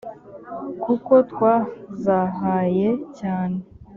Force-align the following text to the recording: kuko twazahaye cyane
kuko 0.83 1.13
twazahaye 1.31 2.89
cyane 3.19 3.57